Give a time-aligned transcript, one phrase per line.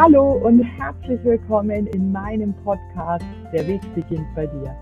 [0.00, 4.72] Hallo und herzlich willkommen in meinem Podcast Der Weg beginnt bei dir.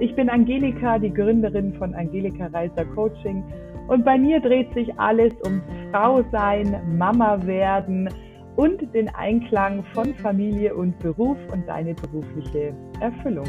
[0.00, 3.44] Ich bin Angelika, die Gründerin von Angelika Reiser Coaching
[3.88, 8.08] und bei mir dreht sich alles ums Frau sein, Mama werden
[8.56, 13.48] und den Einklang von Familie und Beruf und deine berufliche Erfüllung.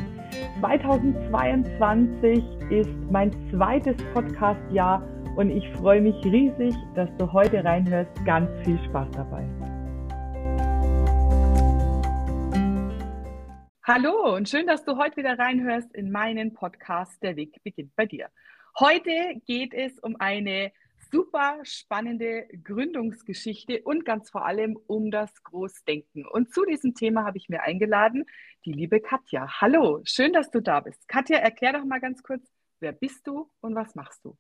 [0.60, 5.02] 2022 ist mein zweites Podcastjahr
[5.38, 8.12] und ich freue mich riesig, dass du heute reinhörst.
[8.26, 9.46] Ganz viel Spaß dabei.
[13.86, 18.06] Hallo und schön, dass du heute wieder reinhörst in meinen Podcast Der Weg beginnt bei
[18.06, 18.30] dir.
[18.80, 19.12] Heute
[19.46, 20.72] geht es um eine
[21.12, 26.26] super spannende Gründungsgeschichte und ganz vor allem um das Großdenken.
[26.26, 28.24] Und zu diesem Thema habe ich mir eingeladen
[28.64, 29.60] die liebe Katja.
[29.60, 31.06] Hallo, schön, dass du da bist.
[31.10, 34.38] Katja, erklär doch mal ganz kurz, wer bist du und was machst du?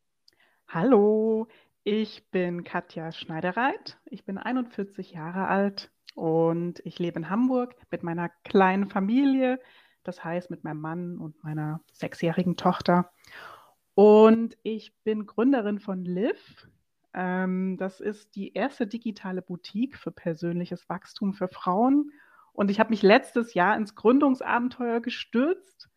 [0.70, 1.50] Hallo,
[1.84, 4.00] ich bin Katja Schneidereit.
[4.05, 9.60] Ich bin 41 Jahre alt und ich lebe in Hamburg mit meiner kleinen Familie,
[10.04, 13.12] das heißt mit meinem Mann und meiner sechsjährigen Tochter.
[13.96, 16.68] Und ich bin Gründerin von Liv.
[17.13, 22.12] Ähm, das ist die erste digitale Boutique für persönliches Wachstum für Frauen.
[22.54, 25.90] Und ich habe mich letztes Jahr ins Gründungsabenteuer gestürzt.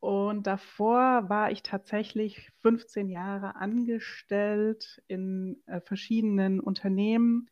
[0.00, 7.50] Und davor war ich tatsächlich 15 Jahre angestellt in äh, verschiedenen Unternehmen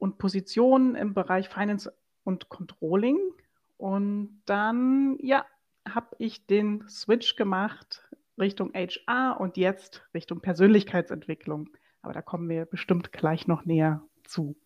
[0.00, 1.92] und Positionen im Bereich Finance
[2.24, 3.18] und Controlling.
[3.76, 5.44] Und dann, ja,
[5.88, 11.68] habe ich den Switch gemacht Richtung HR und jetzt Richtung Persönlichkeitsentwicklung.
[12.02, 14.56] Aber da kommen wir bestimmt gleich noch näher zu.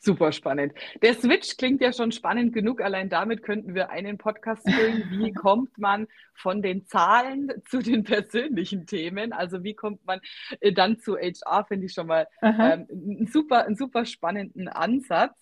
[0.00, 0.72] Super spannend.
[1.02, 2.80] Der Switch klingt ja schon spannend genug.
[2.80, 5.04] Allein damit könnten wir einen Podcast füllen.
[5.10, 9.32] Wie kommt man von den Zahlen zu den persönlichen Themen?
[9.32, 10.20] Also wie kommt man
[10.60, 11.64] äh, dann zu HR?
[11.66, 15.36] Finde ich schon mal ähm, einen, super, einen super spannenden Ansatz.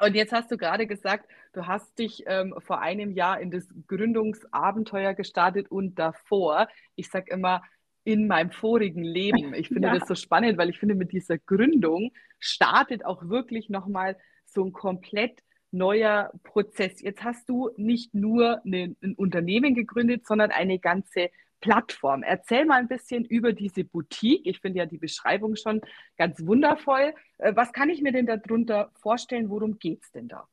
[0.00, 3.66] Und jetzt hast du gerade gesagt, du hast dich ähm, vor einem Jahr in das
[3.88, 7.62] Gründungsabenteuer gestartet und davor, ich sage immer,
[8.08, 9.52] in meinem vorigen Leben.
[9.58, 9.98] Ich finde ja.
[9.98, 14.72] das so spannend, weil ich finde, mit dieser Gründung startet auch wirklich nochmal so ein
[14.72, 17.02] komplett neuer Prozess.
[17.02, 21.28] Jetzt hast du nicht nur eine, ein Unternehmen gegründet, sondern eine ganze
[21.60, 22.22] Plattform.
[22.22, 24.46] Erzähl mal ein bisschen über diese Boutique.
[24.46, 25.82] Ich finde ja die Beschreibung schon
[26.16, 27.12] ganz wundervoll.
[27.36, 29.50] Äh, was kann ich mir denn darunter vorstellen?
[29.50, 30.48] Worum geht es denn da?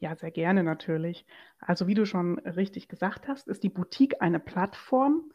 [0.00, 1.24] Ja, sehr gerne natürlich.
[1.60, 5.30] Also wie du schon richtig gesagt hast, ist die Boutique eine Plattform,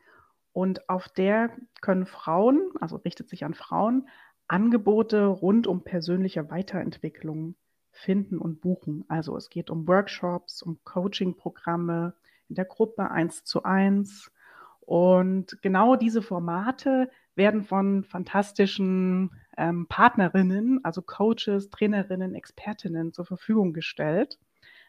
[0.55, 1.51] und auf der
[1.81, 4.07] können Frauen, also richtet sich an Frauen,
[4.47, 7.55] Angebote rund um persönliche Weiterentwicklung
[7.91, 9.03] finden und buchen.
[9.09, 12.15] Also es geht um Workshops, um Coaching-Programme
[12.47, 14.31] in der Gruppe eins zu eins.
[14.79, 23.73] Und genau diese Formate werden von fantastischen ähm, Partnerinnen, also Coaches, Trainerinnen, Expertinnen zur Verfügung
[23.73, 24.39] gestellt.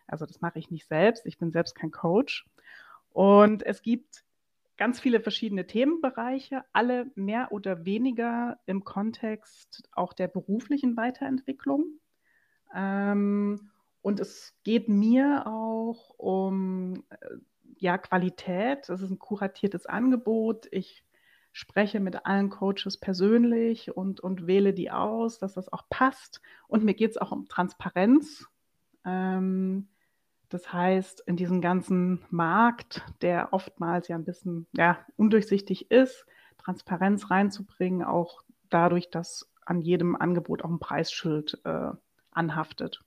[0.06, 2.46] Also das mache ich nicht selbst, ich bin selbst kein Coach.
[3.10, 4.25] Und es gibt
[4.76, 11.84] ganz viele verschiedene Themenbereiche, alle mehr oder weniger im Kontext auch der beruflichen Weiterentwicklung.
[12.74, 13.70] Ähm,
[14.02, 17.16] und es geht mir auch um äh,
[17.78, 18.88] ja, Qualität.
[18.88, 20.68] Es ist ein kuratiertes Angebot.
[20.70, 21.04] Ich
[21.52, 26.42] spreche mit allen Coaches persönlich und, und wähle die aus, dass das auch passt.
[26.68, 28.46] Und mir geht es auch um Transparenz.
[29.04, 29.88] Ähm,
[30.48, 36.26] das heißt, in diesem ganzen Markt, der oftmals ja ein bisschen ja, undurchsichtig ist,
[36.58, 41.90] Transparenz reinzubringen, auch dadurch, dass an jedem Angebot auch ein Preisschild äh,
[42.30, 43.04] anhaftet.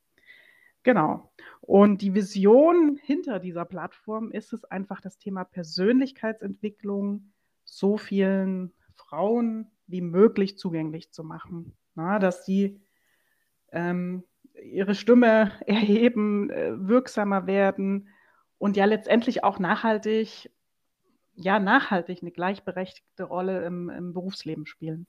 [0.84, 1.32] Genau.
[1.62, 7.32] Und die Vision hinter dieser Plattform ist es einfach, das Thema Persönlichkeitsentwicklung
[7.64, 11.76] so vielen Frauen wie möglich zugänglich zu machen.
[11.96, 12.82] Na, dass sie
[13.72, 14.24] ähm,
[14.64, 18.09] ihre Stimme erheben, äh, wirksamer werden
[18.58, 20.52] und ja letztendlich auch nachhaltig,
[21.36, 25.08] ja, nachhaltig eine gleichberechtigte Rolle im, im Berufsleben spielen.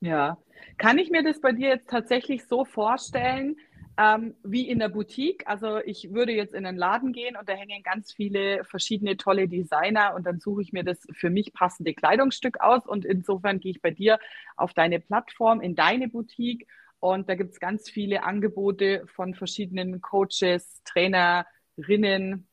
[0.00, 0.38] Ja,
[0.76, 3.56] kann ich mir das bei dir jetzt tatsächlich so vorstellen,
[3.98, 5.44] ähm, wie in der Boutique?
[5.46, 9.48] Also ich würde jetzt in einen Laden gehen und da hängen ganz viele verschiedene tolle
[9.48, 13.72] Designer und dann suche ich mir das für mich passende Kleidungsstück aus und insofern gehe
[13.72, 14.20] ich bei dir
[14.56, 16.68] auf deine Plattform, in deine Boutique
[17.00, 22.48] und da gibt es ganz viele Angebote von verschiedenen Coaches, Trainerinnen,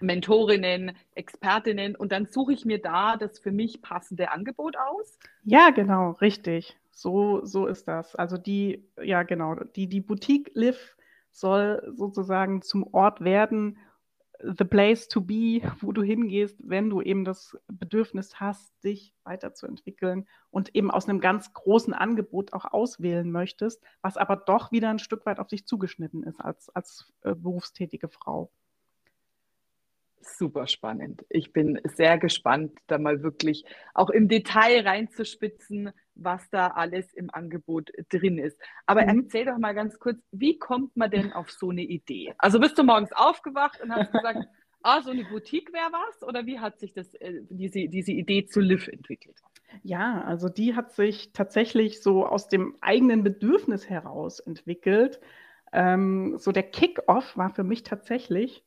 [0.00, 1.96] Mentorinnen, Expertinnen.
[1.96, 5.18] Und dann suche ich mir da das für mich passende Angebot aus.
[5.44, 6.76] Ja, genau, richtig.
[6.90, 8.16] So, so ist das.
[8.16, 10.96] Also die, ja, genau, die, die Boutique Live
[11.30, 13.78] soll sozusagen zum Ort werden,
[14.40, 20.28] the place to be, wo du hingehst, wenn du eben das Bedürfnis hast, dich weiterzuentwickeln
[20.50, 25.00] und eben aus einem ganz großen Angebot auch auswählen möchtest, was aber doch wieder ein
[25.00, 28.50] Stück weit auf dich zugeschnitten ist als, als äh, berufstätige Frau.
[30.20, 31.24] Super spannend.
[31.30, 33.64] Ich bin sehr gespannt, da mal wirklich
[33.94, 38.60] auch im Detail reinzuspitzen, was da alles im Angebot drin ist.
[38.86, 39.22] Aber mhm.
[39.22, 42.34] erzähl doch mal ganz kurz, wie kommt man denn auf so eine Idee?
[42.38, 44.40] Also bist du morgens aufgewacht und hast gesagt,
[44.82, 46.22] ah, so eine Boutique wäre was?
[46.26, 49.40] Oder wie hat sich das, äh, diese, diese Idee zu Liv entwickelt?
[49.82, 55.20] Ja, also die hat sich tatsächlich so aus dem eigenen Bedürfnis heraus entwickelt.
[55.72, 58.64] Ähm, so der Kick-off war für mich tatsächlich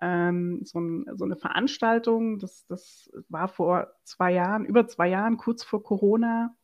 [0.00, 2.38] ähm, so, ein, so, eine Veranstaltung.
[2.38, 6.54] Das, das war vor zwei Jahren, über zwei Jahren, kurz vor Corona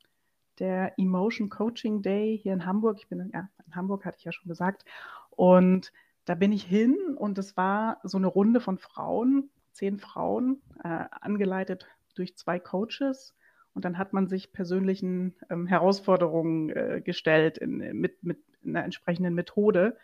[0.59, 2.99] der Emotion Coaching Day hier in Hamburg.
[2.99, 4.85] Ich bin ja, in Hamburg, hatte ich ja schon gesagt.
[5.31, 5.93] Und
[6.25, 11.05] da bin ich hin und es war so eine Runde von Frauen, zehn Frauen, äh,
[11.11, 13.35] angeleitet durch zwei Coaches.
[13.75, 19.35] Und dann hat man sich persönlichen ähm, Herausforderungen äh, gestellt in, mit, mit einer entsprechenden
[19.35, 19.97] Methode.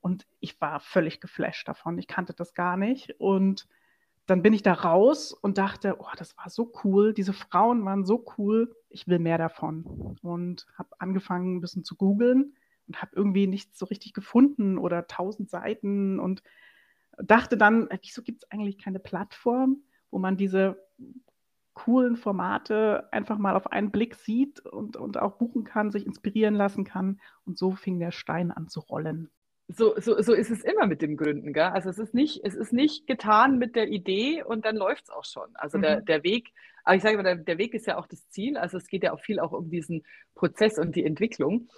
[0.00, 1.98] Und ich war völlig geflasht davon.
[1.98, 3.18] Ich kannte das gar nicht.
[3.18, 3.66] Und
[4.26, 7.12] dann bin ich da raus und dachte, oh, das war so cool.
[7.12, 8.74] Diese Frauen waren so cool.
[8.88, 10.16] Ich will mehr davon.
[10.22, 12.54] Und habe angefangen, ein bisschen zu googeln
[12.86, 16.42] und habe irgendwie nichts so richtig gefunden oder tausend Seiten und
[17.18, 20.82] dachte dann, wieso gibt es eigentlich keine Plattform, wo man diese
[21.74, 26.54] coolen Formate einfach mal auf einen Blick sieht und, und auch buchen kann, sich inspirieren
[26.54, 27.20] lassen kann.
[27.44, 29.30] Und so fing der Stein an zu rollen
[29.68, 31.52] so, so, so ist es immer mit dem Gründen.
[31.52, 31.64] Gell?
[31.64, 35.10] Also es ist, nicht, es ist nicht getan mit der Idee und dann läuft es
[35.10, 35.48] auch schon.
[35.54, 35.82] Also mhm.
[35.82, 36.52] der, der Weg,
[36.84, 38.58] aber ich sage mal, der, der, Weg ist ja auch das Ziel.
[38.58, 41.68] Also es geht ja auch viel auch um diesen Prozess und die Entwicklung.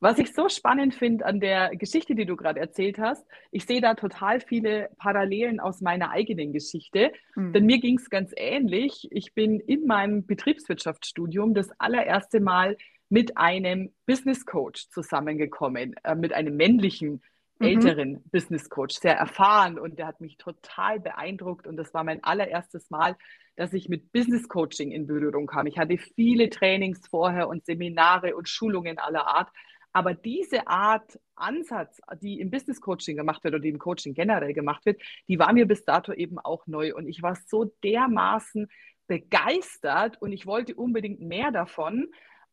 [0.00, 3.80] Was ich so spannend finde an der Geschichte, die du gerade erzählt hast, ich sehe
[3.80, 7.12] da total viele Parallelen aus meiner eigenen Geschichte.
[7.36, 7.52] Mhm.
[7.52, 9.08] Denn mir ging es ganz ähnlich.
[9.10, 12.76] Ich bin in meinem Betriebswirtschaftsstudium das allererste Mal
[13.08, 17.22] mit einem Business Coach zusammengekommen, äh, mit einem männlichen.
[17.64, 18.22] Älteren mhm.
[18.30, 22.90] Business Coach, sehr erfahren und der hat mich total beeindruckt und das war mein allererstes
[22.90, 23.16] Mal,
[23.56, 25.66] dass ich mit Business Coaching in Berührung kam.
[25.66, 29.50] Ich hatte viele Trainings vorher und Seminare und Schulungen aller Art,
[29.92, 34.52] aber diese Art Ansatz, die im Business Coaching gemacht wird oder die im Coaching generell
[34.52, 38.68] gemacht wird, die war mir bis dato eben auch neu und ich war so dermaßen
[39.06, 42.08] begeistert und ich wollte unbedingt mehr davon,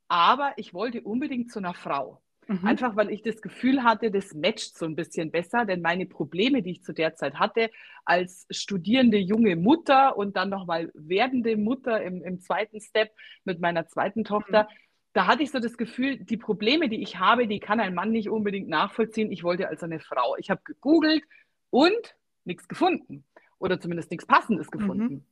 [0.07, 2.21] aber ich wollte unbedingt zu einer Frau.
[2.47, 2.65] Mhm.
[2.65, 6.61] Einfach weil ich das Gefühl hatte, das matcht so ein bisschen besser, denn meine Probleme,
[6.61, 7.69] die ich zu der Zeit hatte,
[8.03, 13.11] als studierende junge Mutter und dann nochmal werdende Mutter im, im zweiten Step
[13.43, 14.75] mit meiner zweiten Tochter, mhm.
[15.13, 18.11] da hatte ich so das Gefühl, die Probleme, die ich habe, die kann ein Mann
[18.11, 19.31] nicht unbedingt nachvollziehen.
[19.31, 20.35] Ich wollte also eine Frau.
[20.37, 21.23] Ich habe gegoogelt
[21.69, 23.23] und nichts gefunden
[23.59, 24.79] oder zumindest nichts Passendes mhm.
[24.79, 25.25] gefunden.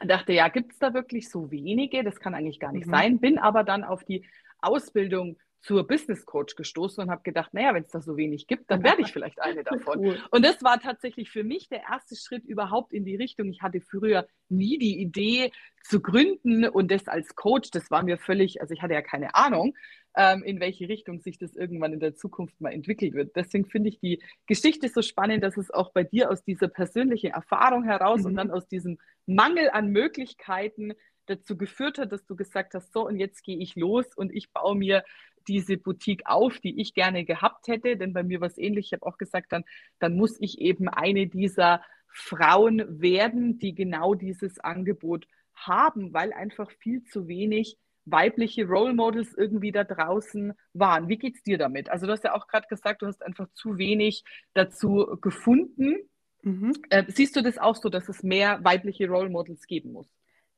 [0.00, 0.08] Mhm.
[0.08, 2.04] dachte, ja, gibt es da wirklich so wenige?
[2.04, 2.92] Das kann eigentlich gar nicht mhm.
[2.92, 3.18] sein.
[3.18, 4.24] Bin aber dann auf die
[4.60, 8.70] Ausbildung zur Business Coach gestoßen und habe gedacht, naja, wenn es da so wenig gibt,
[8.70, 9.98] dann werde ich vielleicht eine davon.
[9.98, 10.18] Cool.
[10.30, 13.48] Und das war tatsächlich für mich der erste Schritt überhaupt in die Richtung.
[13.48, 15.52] Ich hatte früher nie die Idee
[15.84, 19.34] zu gründen und das als Coach, das war mir völlig, also ich hatte ja keine
[19.34, 19.74] Ahnung,
[20.16, 23.34] ähm, in welche Richtung sich das irgendwann in der Zukunft mal entwickelt wird.
[23.36, 27.30] Deswegen finde ich die Geschichte so spannend, dass es auch bei dir aus dieser persönlichen
[27.30, 28.26] Erfahrung heraus mhm.
[28.26, 30.92] und dann aus diesem Mangel an Möglichkeiten
[31.26, 34.52] dazu geführt hat, dass du gesagt hast, so und jetzt gehe ich los und ich
[34.52, 35.04] baue mir
[35.48, 38.86] diese Boutique auf, die ich gerne gehabt hätte, denn bei mir war es ähnlich.
[38.86, 39.64] Ich habe auch gesagt, dann,
[39.98, 46.70] dann muss ich eben eine dieser Frauen werden, die genau dieses Angebot haben, weil einfach
[46.70, 51.08] viel zu wenig weibliche Role Models irgendwie da draußen waren.
[51.08, 51.88] Wie geht es dir damit?
[51.88, 54.24] Also du hast ja auch gerade gesagt, du hast einfach zu wenig
[54.54, 55.96] dazu gefunden.
[56.42, 56.72] Mhm.
[56.90, 60.08] Äh, siehst du das auch so, dass es mehr weibliche Role Models geben muss?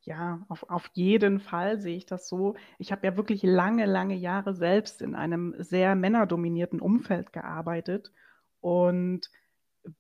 [0.07, 2.57] Ja, auf, auf jeden Fall sehe ich das so.
[2.79, 8.13] Ich habe ja wirklich lange, lange Jahre selbst in einem sehr männerdominierten Umfeld gearbeitet
[8.61, 9.31] und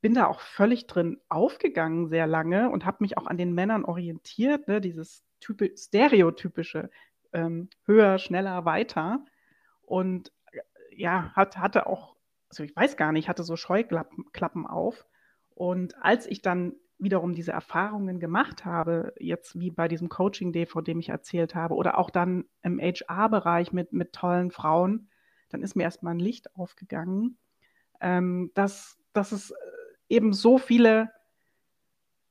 [0.02, 3.84] bin da auch völlig drin aufgegangen sehr lange und habe mich auch an den Männern
[3.84, 6.90] orientiert, ne, dieses typi stereotypische
[7.32, 9.25] ähm, höher, schneller, weiter.
[9.82, 10.61] Und äh,
[10.96, 12.16] ja, hat, hatte auch,
[12.50, 15.06] also ich weiß gar nicht, hatte so Scheuklappen auf.
[15.54, 20.66] Und als ich dann wiederum diese Erfahrungen gemacht habe, jetzt wie bei diesem Coaching Day,
[20.66, 25.08] von dem ich erzählt habe, oder auch dann im HR-Bereich mit, mit tollen Frauen,
[25.50, 27.38] dann ist mir erstmal ein Licht aufgegangen,
[28.00, 29.54] ähm, dass, dass es äh,
[30.08, 31.11] eben so viele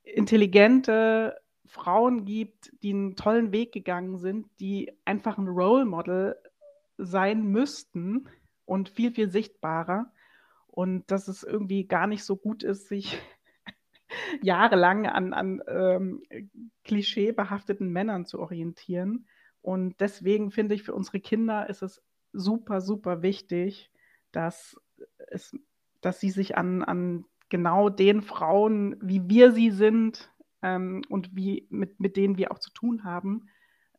[0.03, 6.35] intelligente Frauen gibt, die einen tollen Weg gegangen sind, die einfach ein Role Model
[6.97, 8.27] sein müssten
[8.65, 10.11] und viel, viel sichtbarer.
[10.67, 13.17] Und dass es irgendwie gar nicht so gut ist, sich
[14.41, 16.23] jahrelang an, an ähm,
[16.83, 19.27] klischeebehafteten Männern zu orientieren.
[19.61, 22.01] Und deswegen finde ich, für unsere Kinder ist es
[22.33, 23.91] super, super wichtig,
[24.31, 24.75] dass,
[25.29, 25.57] es,
[26.01, 31.67] dass sie sich an, an genau den Frauen, wie wir sie sind ähm, und wie,
[31.69, 33.47] mit, mit denen wir auch zu tun haben,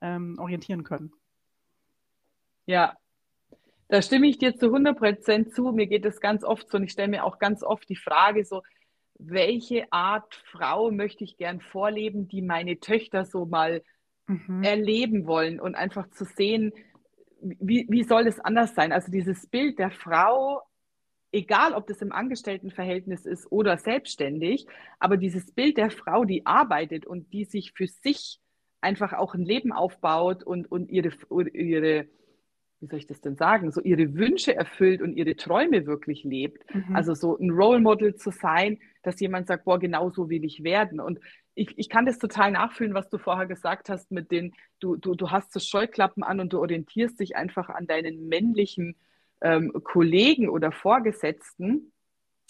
[0.00, 1.12] ähm, orientieren können.
[2.66, 2.96] Ja,
[3.88, 5.70] da stimme ich dir zu 100 Prozent zu.
[5.72, 8.44] Mir geht es ganz oft so und ich stelle mir auch ganz oft die Frage
[8.44, 8.62] so,
[9.18, 13.82] welche Art Frau möchte ich gern vorleben, die meine Töchter so mal
[14.26, 14.62] mhm.
[14.62, 16.72] erleben wollen und einfach zu sehen,
[17.40, 18.92] wie, wie soll es anders sein?
[18.92, 20.62] Also dieses Bild der Frau,
[21.30, 24.66] egal ob das im Angestelltenverhältnis ist oder selbstständig,
[24.98, 28.40] aber dieses Bild der Frau, die arbeitet und die sich für sich
[28.80, 31.10] einfach auch ein Leben aufbaut und, und ihre,
[31.52, 32.06] ihre
[32.84, 36.62] wie soll ich das denn sagen, so ihre Wünsche erfüllt und ihre Träume wirklich lebt.
[36.74, 36.94] Mhm.
[36.94, 40.62] Also so ein Role Model zu sein, dass jemand sagt, boah, genau so will ich
[40.62, 41.00] werden.
[41.00, 41.18] Und
[41.54, 45.14] ich, ich kann das total nachfühlen, was du vorher gesagt hast, mit den, du, du,
[45.14, 48.96] du hast so Scheuklappen an und du orientierst dich einfach an deinen männlichen
[49.40, 51.92] ähm, Kollegen oder Vorgesetzten.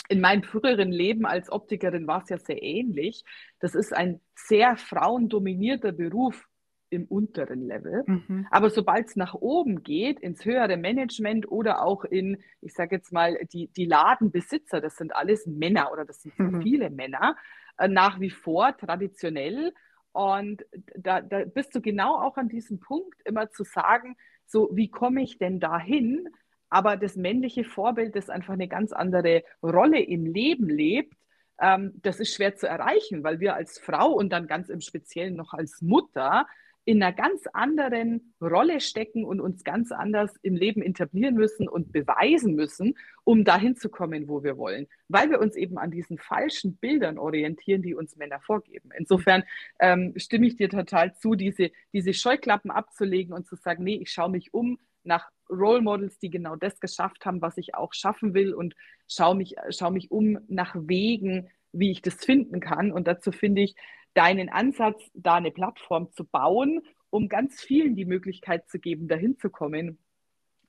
[0.09, 3.25] In meinem früheren Leben als Optikerin war es ja sehr ähnlich.
[3.61, 6.47] Das ist ein sehr frauendominierter Beruf
[6.95, 8.05] im unteren Level.
[8.07, 8.47] Mhm.
[8.51, 13.13] Aber sobald es nach oben geht, ins höhere Management oder auch in, ich sage jetzt
[13.13, 16.63] mal, die, die Ladenbesitzer, das sind alles Männer oder das sind mhm.
[16.63, 17.37] viele Männer,
[17.79, 19.73] äh, nach wie vor traditionell.
[20.13, 20.65] Und
[20.97, 25.23] da, da bist du genau auch an diesem Punkt, immer zu sagen, so, wie komme
[25.23, 26.29] ich denn dahin?
[26.69, 31.15] Aber das männliche Vorbild, das einfach eine ganz andere Rolle im Leben lebt,
[31.61, 35.37] ähm, das ist schwer zu erreichen, weil wir als Frau und dann ganz im Speziellen
[35.37, 36.47] noch als Mutter
[36.87, 41.93] in einer ganz anderen Rolle stecken und uns ganz anders im Leben etablieren müssen und
[41.93, 46.19] beweisen müssen, um dahin zu kommen, wo wir wollen, weil wir uns eben an diesen
[46.19, 48.91] falschen Bildern orientieren, die uns Männer vorgeben.
[48.97, 49.45] Insofern
[49.81, 54.11] ähm, stimme ich dir total zu, diese, diese Scheuklappen abzulegen und zu sagen, nee, ich
[54.11, 58.35] schaue mich um nach Role Models, die genau das geschafft haben, was ich auch schaffen
[58.35, 58.75] will und
[59.09, 62.93] schaue mich, schaue mich um nach Wegen, wie ich das finden kann.
[62.93, 63.75] Und dazu finde ich,
[64.15, 66.81] deinen Ansatz, da eine Plattform zu bauen,
[67.11, 69.99] um ganz vielen die Möglichkeit zu geben, dahin zu kommen,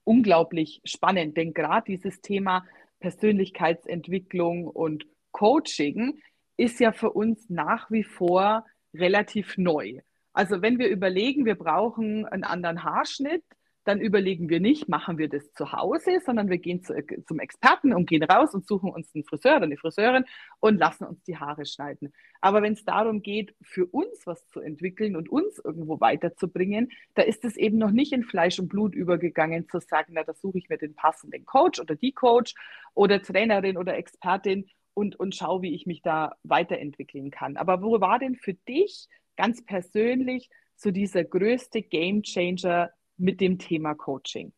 [0.03, 1.37] unglaublich spannend.
[1.37, 2.65] Denn gerade dieses Thema
[2.99, 6.19] Persönlichkeitsentwicklung und Coaching
[6.57, 10.01] ist ja für uns nach wie vor relativ neu.
[10.33, 13.43] Also wenn wir überlegen, wir brauchen einen anderen Haarschnitt,
[13.86, 16.94] dann überlegen wir nicht, machen wir das zu Hause, sondern wir gehen zu,
[17.27, 20.25] zum Experten und gehen raus und suchen uns einen Friseur oder eine Friseurin
[20.60, 22.12] und lassen uns die Haare schneiden.
[22.42, 27.22] Aber wenn es darum geht, für uns was zu entwickeln und uns irgendwo weiterzubringen, da
[27.22, 30.58] ist es eben noch nicht in Fleisch und Blut übergegangen, zu sagen, na, da suche
[30.58, 32.56] ich mir den passenden Coach oder die Coach
[32.96, 34.65] oder Trainerin oder Expertin
[34.96, 37.56] und, und schau, wie ich mich da weiterentwickeln kann.
[37.56, 43.60] Aber wo war denn für dich ganz persönlich so dieser größte Game Changer mit dem
[43.60, 44.53] Thema Coaching?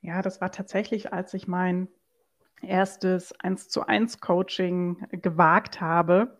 [0.00, 1.88] Ja, das war tatsächlich, als ich mein
[2.62, 6.38] erstes 1 zu 1 Coaching gewagt habe.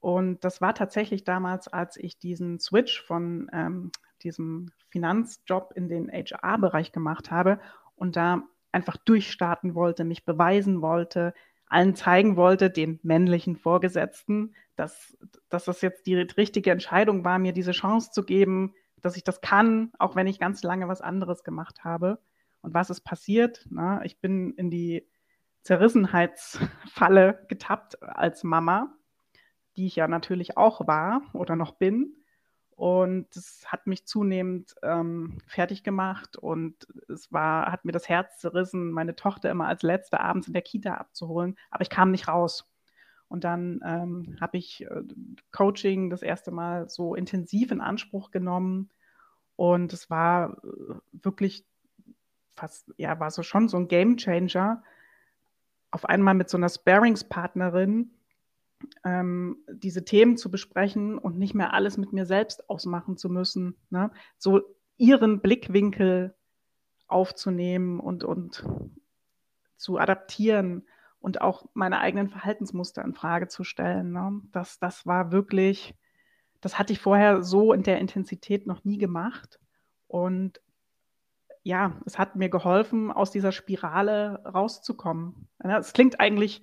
[0.00, 3.92] Und das war tatsächlich damals, als ich diesen Switch von ähm,
[4.22, 7.60] diesem Finanzjob in den HR-Bereich gemacht habe
[7.94, 8.42] und da
[8.72, 11.34] einfach durchstarten wollte, mich beweisen wollte,
[11.66, 15.16] allen zeigen wollte, den männlichen Vorgesetzten, dass,
[15.48, 19.40] dass das jetzt die richtige Entscheidung war, mir diese Chance zu geben, dass ich das
[19.40, 22.18] kann, auch wenn ich ganz lange was anderes gemacht habe.
[22.62, 23.66] Und was ist passiert?
[23.70, 25.06] Na, ich bin in die
[25.62, 28.94] Zerrissenheitsfalle getappt als Mama,
[29.76, 32.16] die ich ja natürlich auch war oder noch bin.
[32.74, 38.38] Und das hat mich zunehmend ähm, fertig gemacht und es war, hat mir das Herz
[38.38, 41.56] zerrissen, meine Tochter immer als letzte abends in der Kita abzuholen.
[41.70, 42.71] Aber ich kam nicht raus.
[43.32, 45.02] Und dann ähm, habe ich äh,
[45.52, 48.90] Coaching das erste Mal so intensiv in Anspruch genommen.
[49.56, 51.64] Und es war äh, wirklich
[52.54, 54.82] fast, ja, war so schon so ein Game Changer.
[55.90, 58.10] Auf einmal mit so einer Sparingspartnerin
[59.02, 63.76] ähm, diese Themen zu besprechen und nicht mehr alles mit mir selbst ausmachen zu müssen.
[63.88, 64.10] Ne?
[64.36, 64.60] So
[64.98, 66.34] ihren Blickwinkel
[67.06, 68.62] aufzunehmen und, und
[69.78, 70.84] zu adaptieren
[71.22, 74.12] und auch meine eigenen Verhaltensmuster in Frage zu stellen.
[74.12, 74.42] Ne?
[74.50, 75.94] Das, das war wirklich,
[76.60, 79.60] das hatte ich vorher so in der Intensität noch nie gemacht.
[80.08, 80.60] Und
[81.62, 85.48] ja, es hat mir geholfen, aus dieser Spirale rauszukommen.
[85.60, 86.62] Es klingt eigentlich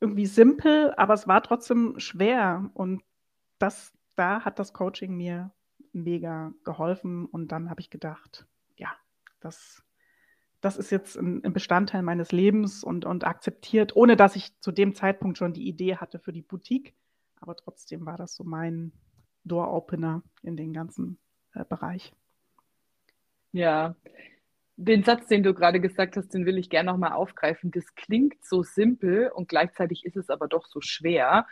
[0.00, 2.70] irgendwie simpel, aber es war trotzdem schwer.
[2.74, 3.02] Und
[3.58, 5.50] das, da hat das Coaching mir
[5.92, 7.26] mega geholfen.
[7.26, 8.46] Und dann habe ich gedacht,
[8.76, 8.92] ja,
[9.40, 9.82] das,
[10.60, 14.94] das ist jetzt ein, Bestandteil meines Lebens und, und akzeptiert, ohne dass ich zu dem
[14.94, 16.94] Zeitpunkt schon die Idee hatte für die Boutique.
[17.40, 18.92] Aber trotzdem war das so mein
[19.44, 21.18] Door-Opener in den ganzen
[21.54, 22.12] äh, Bereich.
[23.52, 23.94] Ja,
[24.76, 27.70] den Satz, den du gerade gesagt hast, den will ich gerne nochmal aufgreifen.
[27.70, 31.46] Das klingt so simpel und gleichzeitig ist es aber doch so schwer.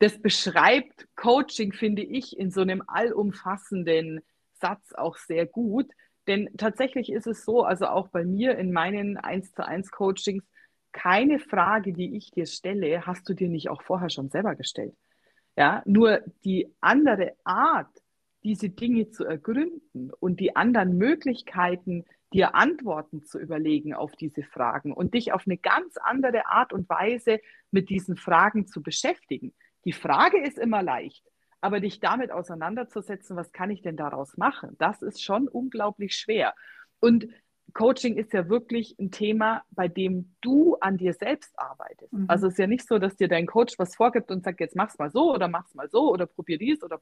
[0.00, 4.20] Das beschreibt Coaching, finde ich, in so einem allumfassenden
[4.52, 5.90] Satz auch sehr gut.
[6.28, 10.44] Denn tatsächlich ist es so, also auch bei mir in meinen 1 zu 1 Coachings,
[10.92, 14.94] keine Frage, die ich dir stelle, hast du dir nicht auch vorher schon selber gestellt.
[15.56, 17.90] Ja, nur die andere Art,
[18.44, 24.92] diese Dinge zu ergründen und die anderen Möglichkeiten, dir Antworten zu überlegen auf diese Fragen
[24.92, 29.54] und dich auf eine ganz andere Art und Weise mit diesen Fragen zu beschäftigen.
[29.84, 31.24] Die Frage ist immer leicht.
[31.60, 36.54] Aber dich damit auseinanderzusetzen, was kann ich denn daraus machen, das ist schon unglaublich schwer.
[37.00, 37.28] Und
[37.74, 42.12] Coaching ist ja wirklich ein Thema, bei dem du an dir selbst arbeitest.
[42.12, 42.24] Mhm.
[42.28, 44.74] Also es ist ja nicht so, dass dir dein Coach was vorgibt und sagt, jetzt
[44.74, 46.98] mach's mal so oder mach's mal so oder probier dies oder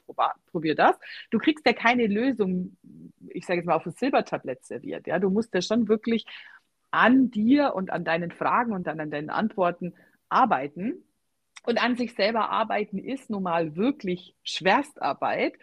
[0.50, 0.96] probier das.
[1.30, 2.76] Du kriegst ja keine Lösung,
[3.28, 5.06] ich sage jetzt mal, auf ein Silbertablett serviert.
[5.06, 6.26] Ja, du musst ja schon wirklich
[6.90, 9.94] an dir und an deinen Fragen und dann an deinen Antworten
[10.28, 11.04] arbeiten.
[11.66, 15.54] Und an sich selber arbeiten ist nun mal wirklich Schwerstarbeit.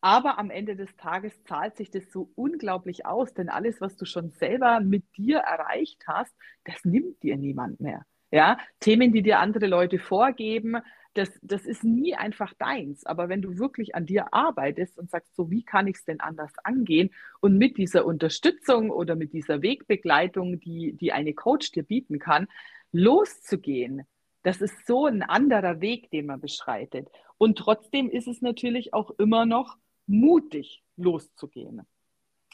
[0.00, 4.04] Aber am Ende des Tages zahlt sich das so unglaublich aus, denn alles, was du
[4.04, 8.04] schon selber mit dir erreicht hast, das nimmt dir niemand mehr.
[8.32, 10.78] Ja, Themen, die dir andere Leute vorgeben,
[11.14, 13.04] das, das ist nie einfach deins.
[13.04, 16.20] Aber wenn du wirklich an dir arbeitest und sagst, so wie kann ich es denn
[16.20, 21.82] anders angehen und mit dieser Unterstützung oder mit dieser Wegbegleitung, die, die eine Coach dir
[21.82, 22.48] bieten kann,
[22.90, 24.06] loszugehen,
[24.42, 27.08] das ist so ein anderer Weg, den man beschreitet.
[27.38, 31.82] Und trotzdem ist es natürlich auch immer noch mutig loszugehen.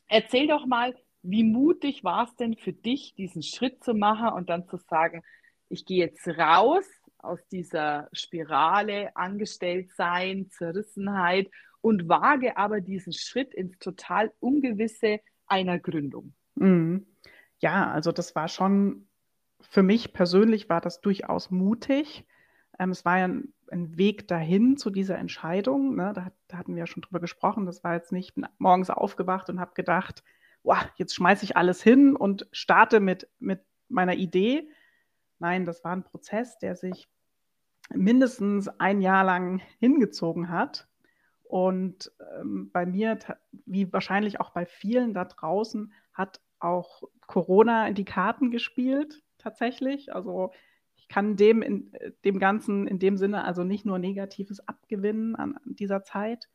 [0.06, 4.48] Erzähl doch mal, wie mutig war es denn für dich, diesen Schritt zu machen und
[4.48, 5.22] dann zu sagen,
[5.68, 6.86] ich gehe jetzt raus
[7.18, 15.78] aus dieser Spirale, angestellt sein, Zerrissenheit und wage aber diesen Schritt ins total Ungewisse einer
[15.78, 16.34] Gründung.
[16.54, 17.06] Mhm.
[17.60, 19.07] Ja, also das war schon
[19.60, 22.24] für mich persönlich war das durchaus mutig.
[22.78, 25.96] Ähm, es war ja ein, ein, Weg dahin zu dieser Entscheidung.
[25.96, 26.12] Ne?
[26.14, 27.66] Da, da, hatten wir ja schon drüber gesprochen.
[27.66, 30.22] Das war jetzt nicht morgens aufgewacht und habe gedacht,
[30.62, 34.68] wow, jetzt schmeiße ich alles hin und starte mit, mit meiner Idee.
[35.38, 37.08] Nein, das war ein Prozess, der sich
[37.90, 40.88] mindestens ein Jahr lang hingezogen hat.
[41.44, 43.18] Und ähm, bei mir,
[43.64, 50.14] wie wahrscheinlich auch bei vielen da draußen, hat auch Corona in die Karten gespielt tatsächlich.
[50.14, 50.52] Also
[50.96, 51.92] ich kann dem, in,
[52.24, 56.48] dem Ganzen in dem Sinne also nicht nur Negatives abgewinnen an, dieser Zeit.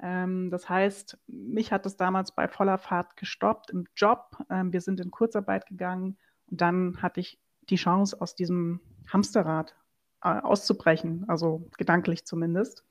[0.00, 4.36] Ähm, das heißt, mich hat es damals bei voller Fahrt gestoppt im Job.
[4.50, 9.74] Ähm, wir sind in Kurzarbeit gegangen und dann hatte ich die Chance, aus diesem Hamsterrad
[10.22, 12.84] äh, auszubrechen, also gedanklich zumindest.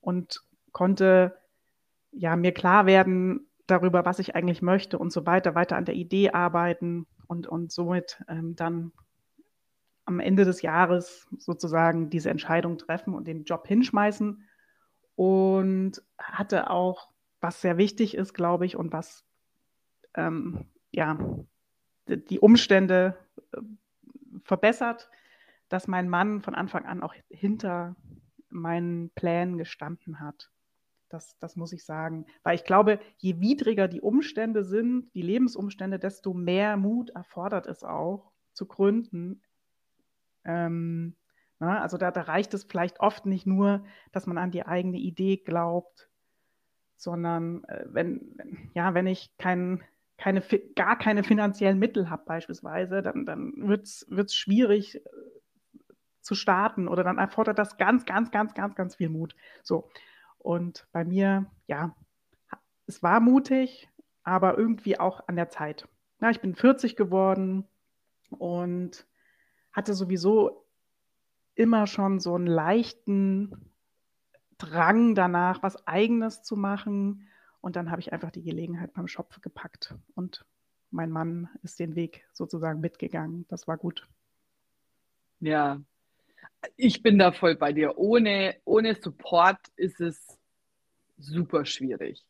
[0.00, 1.38] Und konnte
[2.10, 5.94] ja mir klar werden darüber, was ich eigentlich möchte und so weiter, weiter an der
[5.94, 8.92] Idee arbeiten und, und somit ähm, dann
[10.04, 14.46] am Ende des Jahres sozusagen diese Entscheidung treffen und den Job hinschmeißen.
[15.16, 17.08] Und hatte auch,
[17.40, 19.24] was sehr wichtig ist, glaube ich, und was
[20.14, 21.18] ähm, ja,
[22.06, 23.16] die Umstände
[23.52, 23.60] äh,
[24.44, 25.10] verbessert,
[25.68, 27.96] dass mein Mann von Anfang an auch hinter
[28.50, 30.50] meinen Plänen gestanden hat.
[31.12, 32.26] Das, das muss ich sagen.
[32.42, 37.84] Weil ich glaube, je widriger die Umstände sind, die Lebensumstände, desto mehr Mut erfordert es
[37.84, 39.42] auch zu gründen.
[40.44, 41.14] Ähm,
[41.58, 44.98] na, also da, da reicht es vielleicht oft nicht nur, dass man an die eigene
[44.98, 46.08] Idee glaubt,
[46.96, 49.82] sondern äh, wenn, ja, wenn ich kein,
[50.18, 50.42] keine,
[50.76, 55.00] gar keine finanziellen Mittel habe beispielsweise, dann, dann wird es schwierig äh,
[56.20, 59.36] zu starten oder dann erfordert das ganz, ganz, ganz, ganz, ganz viel Mut.
[59.62, 59.90] So.
[60.42, 61.94] Und bei mir, ja,
[62.86, 63.88] es war mutig,
[64.24, 65.88] aber irgendwie auch an der Zeit.
[66.20, 67.64] Ja, ich bin 40 geworden
[68.30, 69.06] und
[69.72, 70.66] hatte sowieso
[71.54, 73.70] immer schon so einen leichten
[74.58, 77.28] Drang danach, was Eigenes zu machen.
[77.60, 79.94] Und dann habe ich einfach die Gelegenheit beim Schopf gepackt.
[80.14, 80.44] Und
[80.90, 83.46] mein Mann ist den Weg sozusagen mitgegangen.
[83.48, 84.08] Das war gut.
[85.40, 85.80] Ja,
[86.76, 87.98] ich bin da voll bei dir.
[87.98, 90.38] Ohne, ohne Support ist es
[91.18, 92.24] super schwierig.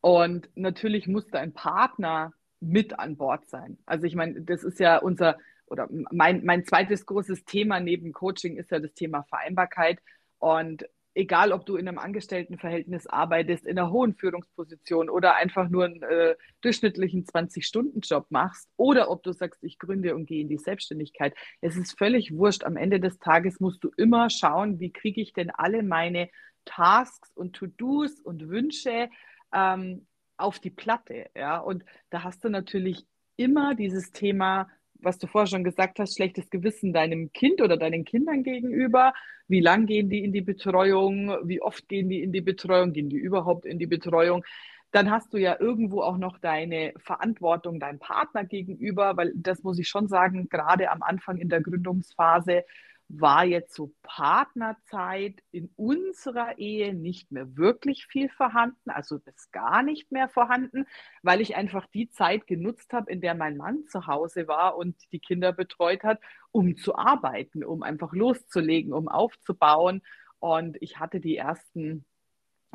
[0.00, 3.78] Und natürlich muss da ein Partner mit an Bord sein.
[3.86, 8.56] Also ich meine, das ist ja unser, oder mein, mein zweites großes Thema neben Coaching
[8.56, 9.98] ist ja das Thema Vereinbarkeit.
[10.38, 15.84] Und egal ob du in einem Angestelltenverhältnis arbeitest, in einer hohen Führungsposition oder einfach nur
[15.84, 20.58] einen äh, durchschnittlichen 20-Stunden-Job machst oder ob du sagst, ich gründe und gehe in die
[20.58, 21.34] Selbstständigkeit.
[21.60, 22.64] Es ist völlig wurscht.
[22.64, 26.30] Am Ende des Tages musst du immer schauen, wie kriege ich denn alle meine
[26.64, 29.10] Tasks und To-Dos und Wünsche
[29.52, 31.30] ähm, auf die Platte.
[31.34, 31.58] Ja?
[31.58, 34.68] Und da hast du natürlich immer dieses Thema
[35.02, 39.12] was du vorher schon gesagt hast, schlechtes Gewissen deinem Kind oder deinen Kindern gegenüber.
[39.48, 41.36] Wie lang gehen die in die Betreuung?
[41.44, 42.92] Wie oft gehen die in die Betreuung?
[42.92, 44.44] Gehen die überhaupt in die Betreuung?
[44.92, 49.78] Dann hast du ja irgendwo auch noch deine Verantwortung deinem Partner gegenüber, weil das muss
[49.78, 52.64] ich schon sagen, gerade am Anfang in der Gründungsphase
[53.12, 59.82] war jetzt so Partnerzeit in unserer Ehe nicht mehr wirklich viel vorhanden, also bis gar
[59.82, 60.86] nicht mehr vorhanden,
[61.22, 64.96] weil ich einfach die Zeit genutzt habe, in der mein Mann zu Hause war und
[65.12, 66.20] die Kinder betreut hat,
[66.52, 70.02] um zu arbeiten, um einfach loszulegen, um aufzubauen.
[70.38, 72.04] Und ich hatte die ersten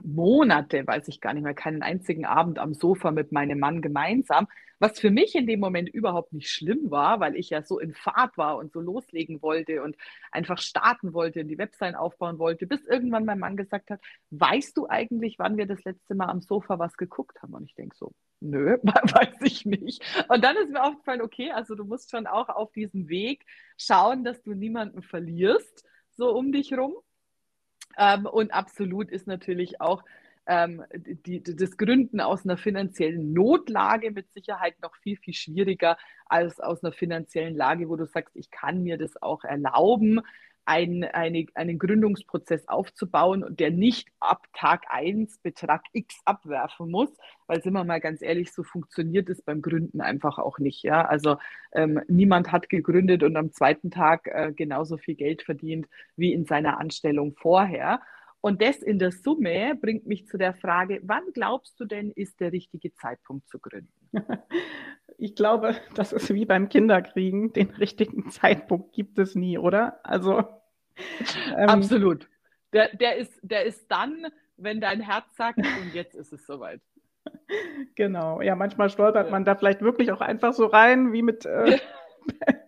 [0.03, 4.47] Monate, weiß ich gar nicht mehr, keinen einzigen Abend am Sofa mit meinem Mann gemeinsam,
[4.79, 7.93] was für mich in dem Moment überhaupt nicht schlimm war, weil ich ja so in
[7.93, 9.95] Fahrt war und so loslegen wollte und
[10.31, 14.75] einfach starten wollte und die Website aufbauen wollte, bis irgendwann mein Mann gesagt hat, weißt
[14.77, 17.53] du eigentlich, wann wir das letzte Mal am Sofa was geguckt haben?
[17.53, 20.03] Und ich denke so, nö, weiß ich nicht.
[20.27, 23.45] Und dann ist mir aufgefallen, okay, also du musst schon auch auf diesem Weg
[23.77, 26.95] schauen, dass du niemanden verlierst, so um dich rum.
[27.97, 30.03] Ähm, und absolut ist natürlich auch
[30.47, 36.59] ähm, die, das Gründen aus einer finanziellen Notlage mit Sicherheit noch viel, viel schwieriger als
[36.59, 40.21] aus einer finanziellen Lage, wo du sagst, ich kann mir das auch erlauben,
[40.65, 47.09] ein, eine, einen Gründungsprozess aufzubauen der nicht ab Tag 1 Betrag X abwerfen muss,
[47.47, 50.83] weil sind wir mal ganz ehrlich, so funktioniert es beim Gründen einfach auch nicht.
[50.83, 51.05] Ja?
[51.05, 51.37] Also
[51.71, 56.45] ähm, niemand hat gegründet und am zweiten Tag äh, genauso viel Geld verdient wie in
[56.45, 58.01] seiner Anstellung vorher.
[58.41, 62.39] Und das in der Summe bringt mich zu der Frage, wann glaubst du denn, ist
[62.39, 63.89] der richtige Zeitpunkt zu gründen?
[65.17, 67.53] Ich glaube, das ist wie beim Kinderkriegen.
[67.53, 69.99] Den richtigen Zeitpunkt gibt es nie, oder?
[70.03, 70.43] Also.
[71.57, 72.29] Ähm, Absolut.
[72.73, 76.81] Der, der, ist, der ist dann, wenn dein Herz sagt, und jetzt ist es soweit.
[77.95, 78.41] Genau.
[78.41, 79.31] Ja, manchmal stolpert ja.
[79.31, 81.79] man da vielleicht wirklich auch einfach so rein, wie mit, äh,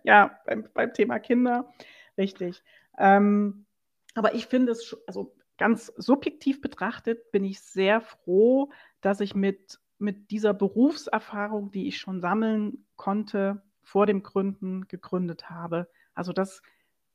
[0.02, 1.72] ja, beim, beim, Thema Kinder.
[2.16, 2.62] Richtig.
[2.98, 3.66] Ähm,
[4.14, 9.78] aber ich finde es, also ganz subjektiv betrachtet, bin ich sehr froh, dass ich mit,
[9.98, 15.88] mit dieser Berufserfahrung, die ich schon sammeln konnte, vor dem Gründen gegründet habe.
[16.14, 16.62] Also das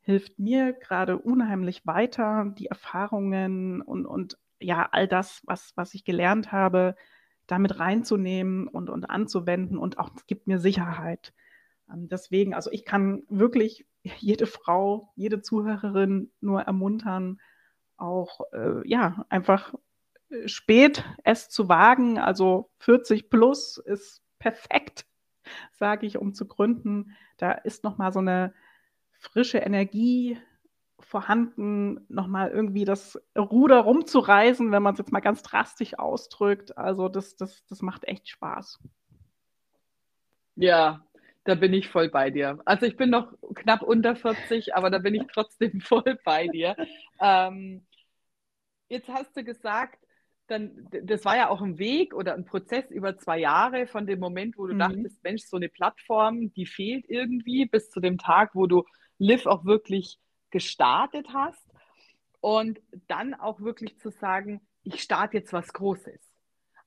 [0.02, 6.04] hilft mir gerade unheimlich weiter, die Erfahrungen und, und ja, all das, was, was ich
[6.04, 6.96] gelernt habe,
[7.48, 11.34] damit reinzunehmen und, und anzuwenden und auch es gibt mir Sicherheit.
[11.92, 17.40] Ähm, deswegen, also ich kann wirklich jede Frau, jede Zuhörerin nur ermuntern,
[17.98, 19.74] auch äh, ja einfach
[20.46, 22.18] spät es zu wagen.
[22.18, 25.06] Also 40 plus ist perfekt,
[25.72, 27.16] sage ich, um zu gründen.
[27.38, 28.54] Da ist noch mal so eine
[29.12, 30.38] frische Energie
[31.00, 36.78] vorhanden, noch mal irgendwie das Ruder rumzureisen, wenn man es jetzt mal ganz drastisch ausdrückt.
[36.78, 38.80] Also das, das, das macht echt Spaß.
[40.56, 41.06] Ja,
[41.44, 42.60] da bin ich voll bei dir.
[42.66, 46.76] Also ich bin noch knapp unter 40, aber da bin ich trotzdem voll bei dir.
[47.20, 47.86] Ähm,
[48.88, 50.03] jetzt hast du gesagt,
[50.48, 54.20] dann, das war ja auch ein Weg oder ein Prozess über zwei Jahre von dem
[54.20, 54.80] Moment, wo du mhm.
[54.80, 58.84] dachtest, Mensch, so eine Plattform, die fehlt irgendwie, bis zu dem Tag, wo du
[59.18, 60.20] Liv auch wirklich
[60.52, 61.66] gestartet hast
[62.42, 66.20] und dann auch wirklich zu sagen, ich starte jetzt was Großes.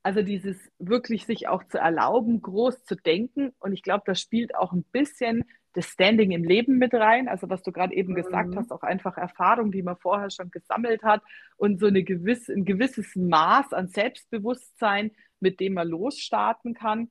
[0.03, 3.53] Also dieses wirklich sich auch zu erlauben, groß zu denken.
[3.59, 5.45] Und ich glaube, das spielt auch ein bisschen
[5.76, 7.28] das Standing im Leben mit rein.
[7.28, 8.16] Also was du gerade eben mhm.
[8.16, 11.22] gesagt hast, auch einfach Erfahrung, die man vorher schon gesammelt hat
[11.56, 17.10] und so eine gewisse, ein gewisses Maß an Selbstbewusstsein, mit dem man losstarten kann.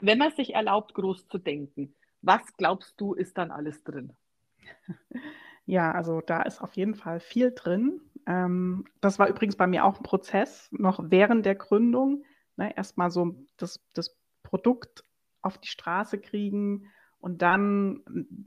[0.00, 4.12] Wenn man sich erlaubt, groß zu denken, was glaubst du, ist dann alles drin?
[5.68, 8.00] Ja, also da ist auf jeden Fall viel drin.
[8.24, 12.22] Ähm, das war übrigens bei mir auch ein Prozess, noch während der Gründung.
[12.54, 15.02] Ne, Erstmal so das, das Produkt
[15.42, 16.88] auf die Straße kriegen
[17.26, 18.04] und dann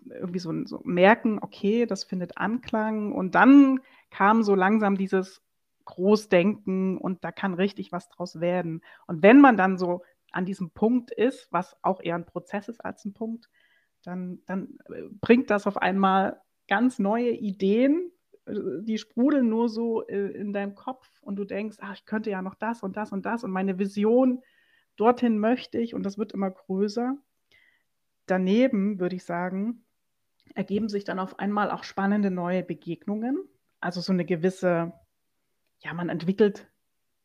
[0.09, 3.11] irgendwie so, so merken, okay, das findet Anklang.
[3.11, 5.41] Und dann kam so langsam dieses
[5.83, 8.81] Großdenken und da kann richtig was draus werden.
[9.05, 12.79] Und wenn man dann so an diesem Punkt ist, was auch eher ein Prozess ist
[12.85, 13.49] als ein Punkt,
[14.05, 16.39] dann, dann äh, bringt das auf einmal
[16.69, 18.13] ganz neue Ideen,
[18.45, 22.29] äh, die sprudeln nur so äh, in deinem Kopf und du denkst, ach, ich könnte
[22.29, 24.41] ja noch das und das und das und meine Vision,
[24.95, 27.17] dorthin möchte ich und das wird immer größer.
[28.29, 29.83] Daneben würde ich sagen,
[30.55, 33.37] ergeben sich dann auf einmal auch spannende neue Begegnungen,
[33.79, 34.93] also so eine gewisse
[35.79, 36.67] ja, man entwickelt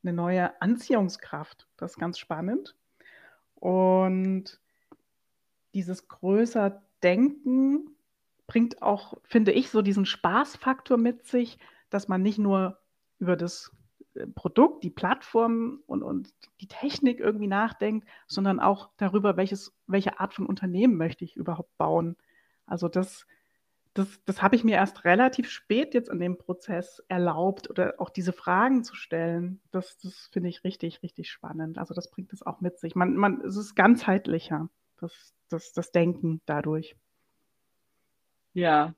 [0.03, 1.67] eine neue Anziehungskraft.
[1.77, 2.77] Das ist ganz spannend.
[3.55, 4.61] Und
[5.73, 7.97] dieses größer Denken
[8.47, 11.59] bringt auch, finde ich, so diesen Spaßfaktor mit sich,
[11.90, 12.79] dass man nicht nur
[13.19, 13.73] über das
[14.35, 20.35] Produkt, die Plattform und, und die Technik irgendwie nachdenkt, sondern auch darüber, welches, welche Art
[20.35, 22.16] von Unternehmen möchte ich überhaupt bauen.
[22.66, 23.27] Also das,
[23.94, 28.11] das, das habe ich mir erst relativ spät jetzt in dem Prozess erlaubt oder auch
[28.11, 29.61] diese Fragen zu stellen.
[29.70, 31.79] Das, das finde ich richtig, richtig spannend.
[31.79, 32.94] Also das bringt es auch mit sich.
[32.94, 34.68] Man, man, es ist ganzheitlicher,
[35.00, 36.96] das, das, das Denken dadurch.
[38.53, 38.94] Ja,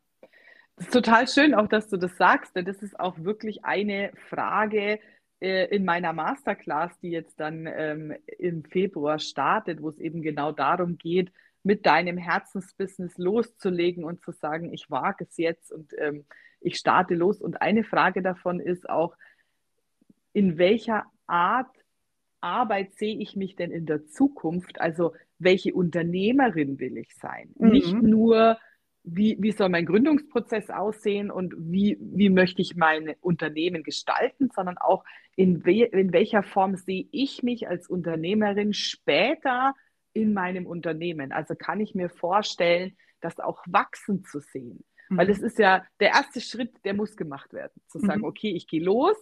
[0.77, 4.13] das ist total schön auch, dass du das sagst, denn das ist auch wirklich eine
[4.29, 5.01] Frage
[5.41, 10.53] äh, in meiner Masterclass, die jetzt dann ähm, im Februar startet, wo es eben genau
[10.53, 16.25] darum geht, mit deinem Herzensbusiness loszulegen und zu sagen, ich wage es jetzt und ähm,
[16.61, 17.41] ich starte los.
[17.41, 19.17] Und eine Frage davon ist auch,
[20.33, 21.71] in welcher Art
[22.41, 24.81] Arbeit sehe ich mich denn in der Zukunft?
[24.81, 27.51] Also welche Unternehmerin will ich sein?
[27.57, 27.69] Mhm.
[27.71, 28.59] Nicht nur
[29.07, 34.79] wie, wie soll mein Gründungsprozess aussehen und wie, wie möchte ich mein Unternehmen gestalten, sondern
[34.79, 35.05] auch
[35.37, 39.75] in, we, in welcher Form sehe ich mich als Unternehmerin später
[40.13, 41.31] in meinem Unternehmen.
[41.31, 44.85] Also kann ich mir vorstellen, das auch wachsen zu sehen.
[45.09, 45.19] Mhm.
[45.19, 47.81] Weil es ist ja der erste Schritt, der muss gemacht werden.
[47.87, 48.27] Zu sagen, mhm.
[48.27, 49.17] okay, ich gehe los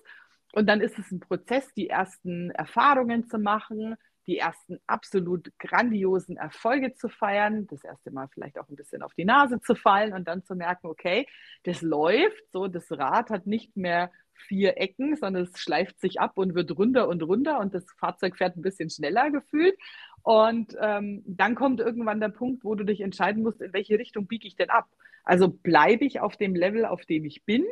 [0.55, 6.37] und dann ist es ein Prozess, die ersten Erfahrungen zu machen, die ersten absolut grandiosen
[6.37, 10.13] Erfolge zu feiern, das erste Mal vielleicht auch ein bisschen auf die Nase zu fallen
[10.13, 11.27] und dann zu merken, okay,
[11.65, 16.33] das läuft, so das Rad hat nicht mehr vier Ecken, sondern es schleift sich ab
[16.37, 19.77] und wird runter und runter und das Fahrzeug fährt ein bisschen schneller gefühlt.
[20.23, 24.27] Und ähm, dann kommt irgendwann der Punkt, wo du dich entscheiden musst, in welche Richtung
[24.27, 24.89] biege ich denn ab.
[25.23, 27.65] Also bleibe ich auf dem Level, auf dem ich bin,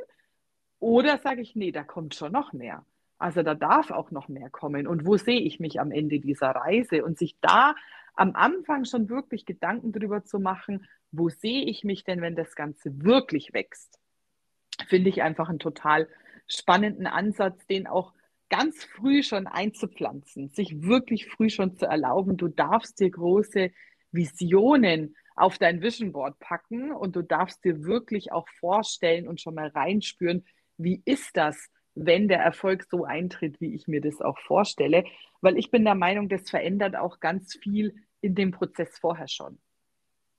[0.78, 2.84] oder sage ich, nee, da kommt schon noch mehr.
[3.22, 4.88] Also da darf auch noch mehr kommen.
[4.88, 7.04] Und wo sehe ich mich am Ende dieser Reise?
[7.04, 7.74] Und sich da
[8.14, 12.56] am Anfang schon wirklich Gedanken darüber zu machen, wo sehe ich mich denn, wenn das
[12.56, 14.00] Ganze wirklich wächst,
[14.88, 16.08] finde ich einfach einen total
[16.48, 18.12] spannenden Ansatz, den auch
[18.50, 23.70] ganz früh schon einzupflanzen, sich wirklich früh schon zu erlauben, du darfst dir große
[24.10, 29.54] Visionen auf dein Vision Board packen und du darfst dir wirklich auch vorstellen und schon
[29.54, 30.44] mal reinspüren,
[30.76, 35.04] wie ist das, wenn der Erfolg so eintritt, wie ich mir das auch vorstelle.
[35.40, 39.58] Weil ich bin der Meinung, das verändert auch ganz viel in dem Prozess vorher schon.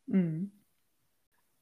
[0.07, 0.51] Mhm.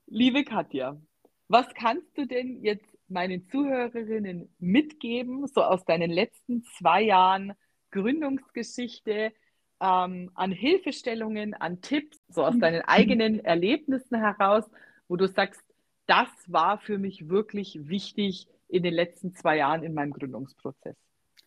[0.07, 0.99] Liebe Katja,
[1.47, 7.53] was kannst du denn jetzt meinen Zuhörerinnen mitgeben, so aus deinen letzten zwei Jahren
[7.91, 9.33] Gründungsgeschichte,
[9.81, 14.63] ähm, an Hilfestellungen, an Tipps, so aus deinen eigenen Erlebnissen heraus,
[15.07, 15.61] wo du sagst,
[16.05, 20.95] das war für mich wirklich wichtig, in den letzten zwei Jahren in meinem Gründungsprozess?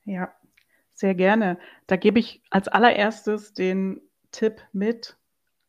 [0.04, 0.32] Ja,
[0.92, 1.58] sehr gerne.
[1.86, 5.16] Da gebe ich als allererstes den Tipp mit,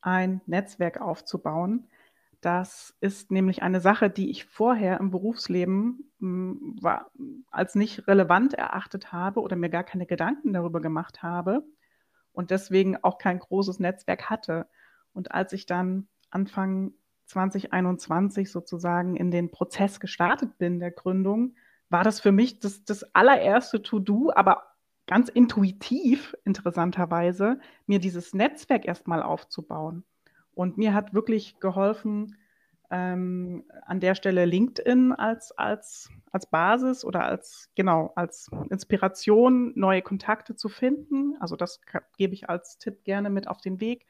[0.02, 1.88] ein Netzwerk aufzubauen.
[2.42, 7.10] Das ist nämlich eine Sache, die ich vorher im Berufsleben hm, war,
[7.50, 11.64] als nicht relevant erachtet habe oder mir gar keine Gedanken darüber gemacht habe
[12.34, 14.68] und deswegen auch kein großes Netzwerk hatte.
[15.14, 16.94] Und als ich dann Anfang
[17.26, 21.56] 2021 sozusagen in den Prozess gestartet bin der Gründung,
[21.90, 24.64] war das für mich das, das allererste To-Do, aber
[25.08, 30.04] ganz intuitiv, interessanterweise, mir dieses Netzwerk erstmal aufzubauen.
[30.54, 32.38] Und mir hat wirklich geholfen,
[32.92, 40.02] ähm, an der Stelle LinkedIn als, als, als Basis oder als, genau, als Inspiration, neue
[40.02, 41.36] Kontakte zu finden.
[41.40, 41.82] Also das
[42.18, 44.06] gebe ich als Tipp gerne mit auf den Weg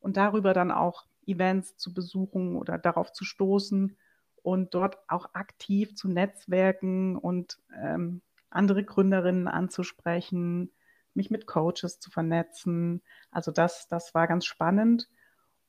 [0.00, 3.96] und darüber dann auch Events zu besuchen oder darauf zu stoßen
[4.42, 10.72] und dort auch aktiv zu netzwerken und ähm, andere Gründerinnen anzusprechen,
[11.14, 13.02] mich mit Coaches zu vernetzen.
[13.30, 15.08] Also das, das war ganz spannend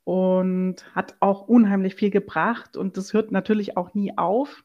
[0.03, 4.63] und hat auch unheimlich viel gebracht und das hört natürlich auch nie auf.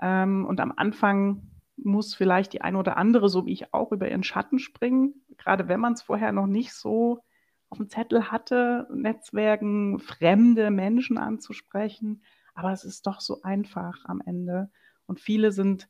[0.00, 4.08] Ähm, und am Anfang muss vielleicht die eine oder andere, so wie ich auch, über
[4.08, 7.22] ihren Schatten springen, gerade wenn man es vorher noch nicht so
[7.70, 12.22] auf dem Zettel hatte, Netzwerken, fremde Menschen anzusprechen.
[12.54, 14.70] Aber es ist doch so einfach am Ende.
[15.06, 15.88] Und viele sind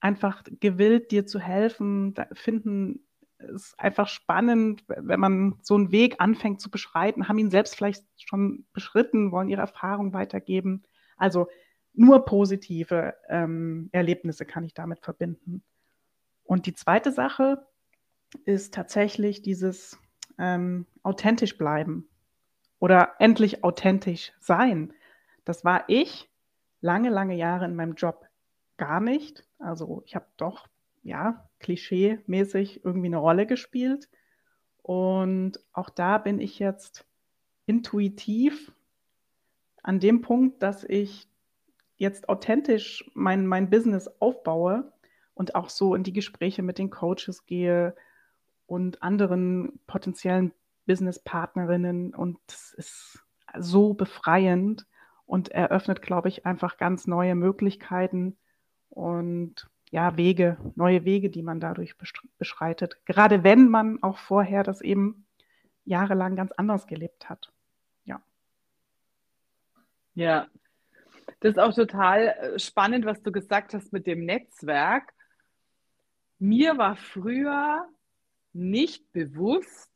[0.00, 3.06] einfach gewillt, dir zu helfen, finden
[3.38, 8.04] es einfach spannend, wenn man so einen Weg anfängt zu beschreiten, haben ihn selbst vielleicht
[8.16, 10.82] schon beschritten, wollen ihre Erfahrung weitergeben.
[11.16, 11.48] Also
[11.92, 15.62] nur positive ähm, Erlebnisse kann ich damit verbinden.
[16.44, 17.66] Und die zweite Sache
[18.44, 19.98] ist tatsächlich dieses
[20.40, 22.08] ähm, authentisch bleiben
[22.80, 24.92] oder endlich authentisch sein.
[25.44, 26.30] Das war ich
[26.80, 28.26] lange, lange Jahre in meinem Job
[28.78, 29.44] gar nicht.
[29.58, 30.66] Also ich habe doch
[31.02, 34.08] ja, klischee-mäßig irgendwie eine Rolle gespielt.
[34.82, 37.06] Und auch da bin ich jetzt
[37.66, 38.72] intuitiv
[39.82, 41.28] an dem Punkt, dass ich
[41.96, 44.90] jetzt authentisch mein, mein Business aufbaue
[45.34, 47.94] und auch so in die Gespräche mit den Coaches gehe
[48.70, 50.52] und anderen potenziellen
[50.86, 52.14] Businesspartnerinnen.
[52.14, 53.24] Und es ist
[53.58, 54.86] so befreiend
[55.26, 58.36] und eröffnet, glaube ich, einfach ganz neue Möglichkeiten
[58.88, 61.96] und ja, Wege, neue Wege, die man dadurch
[62.38, 63.04] beschreitet.
[63.06, 65.26] Gerade wenn man auch vorher das eben
[65.84, 67.52] jahrelang ganz anders gelebt hat.
[68.04, 68.22] Ja.
[70.14, 70.46] Ja,
[71.40, 75.12] das ist auch total äh, spannend, was du gesagt hast mit dem Netzwerk.
[76.38, 77.88] Mir war früher
[78.52, 79.90] nicht bewusst,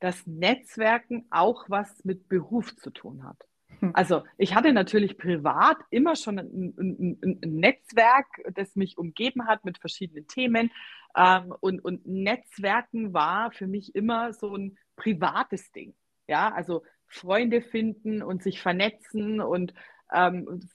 [0.00, 3.36] dass Netzwerken auch was mit Beruf zu tun hat.
[3.80, 3.90] Hm.
[3.94, 9.64] Also ich hatte natürlich privat immer schon ein, ein, ein, Netzwerk, das mich umgeben hat
[9.64, 10.70] mit verschiedenen Themen.
[11.16, 15.94] Ähm, und, und Netzwerken war für mich immer so ein privates Ding.
[16.28, 19.74] Ja, also Freunde finden und sich vernetzen und
[20.12, 20.68] ähm,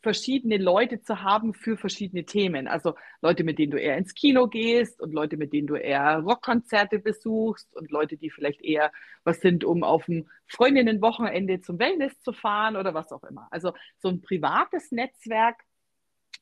[0.00, 2.68] verschiedene Leute zu haben für verschiedene Themen.
[2.68, 6.18] Also Leute, mit denen du eher ins Kino gehst und Leute, mit denen du eher
[6.18, 8.92] Rockkonzerte besuchst und Leute, die vielleicht eher
[9.24, 13.48] was sind, um auf ein Freundinnenwochenende zum Wellness zu fahren oder was auch immer.
[13.50, 15.64] Also so ein privates Netzwerk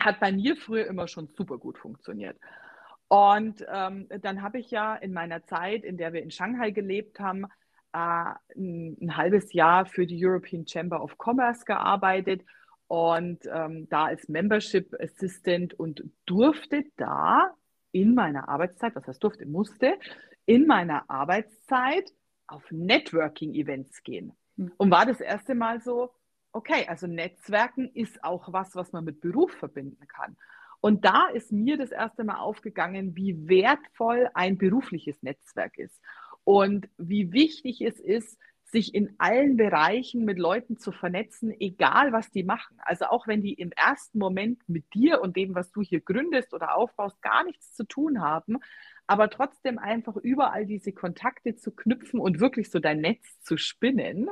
[0.00, 2.38] hat bei mir früher immer schon super gut funktioniert.
[3.08, 7.20] Und ähm, dann habe ich ja in meiner Zeit, in der wir in Shanghai gelebt
[7.20, 7.44] haben,
[7.92, 12.44] äh, ein, ein halbes Jahr für die European Chamber of Commerce gearbeitet
[12.88, 17.52] und ähm, da als Membership Assistant und durfte da
[17.92, 19.98] in meiner Arbeitszeit, was heißt durfte, musste,
[20.44, 22.12] in meiner Arbeitszeit
[22.46, 24.32] auf Networking-Events gehen.
[24.56, 24.72] Hm.
[24.76, 26.12] Und war das erste Mal so,
[26.52, 30.36] okay, also Netzwerken ist auch was, was man mit Beruf verbinden kann.
[30.80, 36.00] Und da ist mir das erste Mal aufgegangen, wie wertvoll ein berufliches Netzwerk ist
[36.44, 42.30] und wie wichtig es ist, sich in allen Bereichen mit Leuten zu vernetzen, egal was
[42.30, 42.76] die machen.
[42.80, 46.52] Also auch wenn die im ersten Moment mit dir und dem, was du hier gründest
[46.52, 48.58] oder aufbaust, gar nichts zu tun haben,
[49.06, 54.28] aber trotzdem einfach überall diese Kontakte zu knüpfen und wirklich so dein Netz zu spinnen,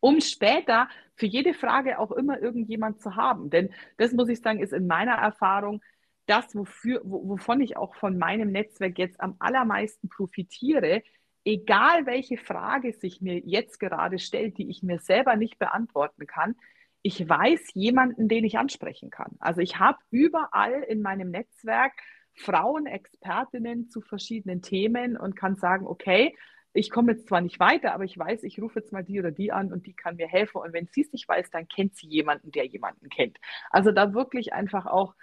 [0.00, 3.50] um später für jede Frage auch immer irgendjemand zu haben.
[3.50, 5.82] Denn das muss ich sagen, ist in meiner Erfahrung
[6.26, 11.02] das, wofür, wovon ich auch von meinem Netzwerk jetzt am allermeisten profitiere,
[11.44, 16.56] egal welche Frage sich mir jetzt gerade stellt, die ich mir selber nicht beantworten kann,
[17.02, 19.36] ich weiß jemanden, den ich ansprechen kann.
[19.38, 21.92] Also ich habe überall in meinem Netzwerk
[22.32, 26.34] Frauenexpertinnen zu verschiedenen Themen und kann sagen, okay,
[26.72, 29.30] ich komme jetzt zwar nicht weiter, aber ich weiß, ich rufe jetzt mal die oder
[29.30, 30.58] die an und die kann mir helfen.
[30.58, 33.38] Und wenn sie es nicht weiß, dann kennt sie jemanden, der jemanden kennt.
[33.70, 35.14] Also da wirklich einfach auch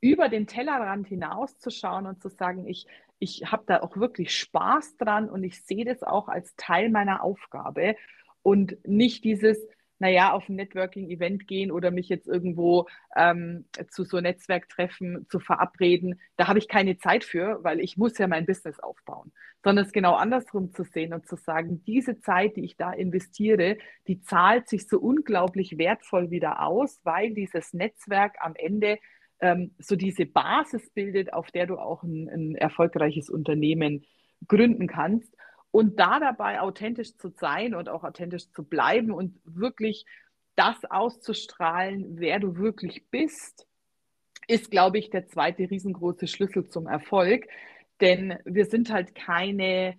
[0.00, 2.86] über den Tellerrand hinauszuschauen und zu sagen, ich,
[3.22, 7.22] ich habe da auch wirklich Spaß dran und ich sehe das auch als Teil meiner
[7.22, 7.94] Aufgabe
[8.42, 9.64] und nicht dieses,
[10.00, 16.20] naja, auf ein Networking-Event gehen oder mich jetzt irgendwo ähm, zu so Netzwerktreffen zu verabreden.
[16.36, 19.30] Da habe ich keine Zeit für, weil ich muss ja mein Business aufbauen.
[19.62, 23.78] Sondern es genau andersrum zu sehen und zu sagen, diese Zeit, die ich da investiere,
[24.08, 28.98] die zahlt sich so unglaublich wertvoll wieder aus, weil dieses Netzwerk am Ende
[29.42, 34.06] ähm, so diese Basis bildet, auf der du auch ein, ein erfolgreiches Unternehmen
[34.48, 35.36] gründen kannst.
[35.72, 40.06] Und da dabei authentisch zu sein und auch authentisch zu bleiben und wirklich
[40.54, 43.66] das auszustrahlen, wer du wirklich bist,
[44.46, 47.46] ist, glaube ich, der zweite riesengroße Schlüssel zum Erfolg.
[48.00, 49.94] Denn wir sind halt keine äh,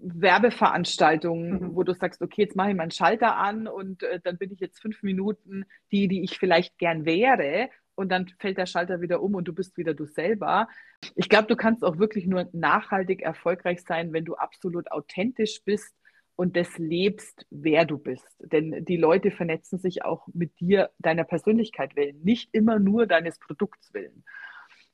[0.00, 1.76] Werbeveranstaltungen, mhm.
[1.76, 4.60] wo du sagst, okay, jetzt mache ich meinen Schalter an und äh, dann bin ich
[4.60, 9.22] jetzt fünf Minuten die, die ich vielleicht gern wäre, und dann fällt der Schalter wieder
[9.22, 10.68] um und du bist wieder du selber.
[11.14, 15.94] Ich glaube, du kannst auch wirklich nur nachhaltig erfolgreich sein, wenn du absolut authentisch bist
[16.36, 18.36] und das lebst, wer du bist.
[18.40, 23.38] Denn die Leute vernetzen sich auch mit dir, deiner Persönlichkeit willen, nicht immer nur deines
[23.38, 24.24] Produkts willen.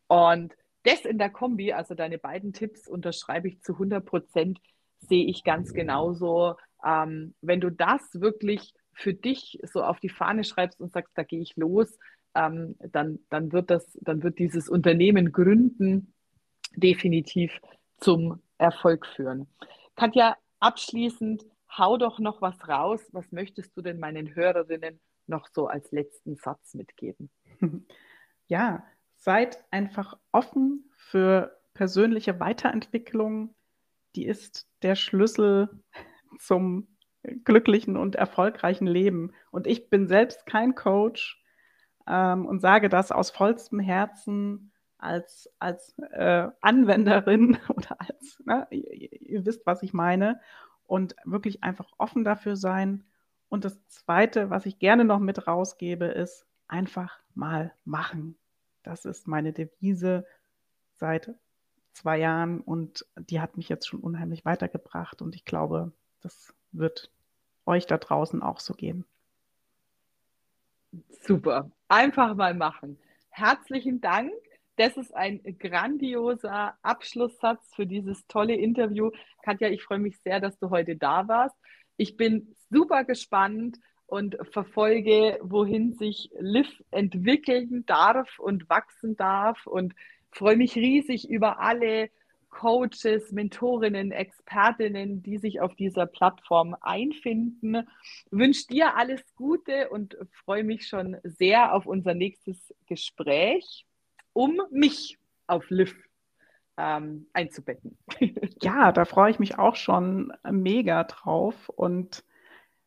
[0.07, 4.59] Und das in der Kombi, also deine beiden Tipps unterschreibe ich zu 100 Prozent,
[4.99, 6.57] sehe ich ganz genauso.
[6.85, 11.23] Ähm, wenn du das wirklich für dich so auf die Fahne schreibst und sagst, da
[11.23, 11.99] gehe ich los,
[12.35, 16.13] ähm, dann, dann, wird das, dann wird dieses Unternehmen gründen
[16.77, 17.61] definitiv
[17.99, 19.49] zum Erfolg führen.
[19.97, 21.45] Katja, abschließend,
[21.77, 23.01] hau doch noch was raus.
[23.13, 27.31] Was möchtest du denn meinen Hörerinnen noch so als letzten Satz mitgeben?
[28.47, 33.55] Ja, seid einfach offen für persönliche Weiterentwicklung.
[34.17, 35.69] Die ist der Schlüssel
[36.41, 36.89] zum
[37.45, 39.33] glücklichen und erfolgreichen Leben.
[39.53, 41.40] Und ich bin selbst kein Coach
[42.11, 44.73] ähm, und sage das aus vollstem Herzen.
[44.99, 50.41] als, als äh, Anwenderin oder als, ne, ihr, ihr wisst, was ich meine,
[50.87, 53.05] und wirklich einfach offen dafür sein.
[53.49, 58.37] Und das Zweite, was ich gerne noch mit rausgebe, ist einfach mal machen.
[58.83, 60.27] Das ist meine Devise
[60.97, 61.35] seit
[61.93, 67.11] zwei Jahren und die hat mich jetzt schon unheimlich weitergebracht und ich glaube, das wird
[67.67, 69.05] euch da draußen auch so gehen.
[71.23, 71.71] Super.
[71.89, 72.99] Einfach mal machen.
[73.31, 74.33] Herzlichen Dank.
[74.77, 79.11] Das ist ein grandioser Abschlusssatz für dieses tolle Interview.
[79.43, 81.57] Katja, ich freue mich sehr, dass du heute da warst.
[81.97, 89.95] Ich bin super gespannt und verfolge, wohin sich Liv entwickeln darf und wachsen darf und
[90.33, 92.11] freue mich riesig über alle
[92.51, 97.89] Coaches, Mentorinnen, Expertinnen, die sich auf dieser Plattform einfinden.
[98.31, 103.87] Wünsche dir alles Gute und freue mich schon sehr auf unser nächstes Gespräch,
[104.33, 105.97] um mich auf Liv
[106.77, 107.99] ähm, einzubetten.
[108.63, 112.25] Ja, da freue ich mich auch schon mega drauf und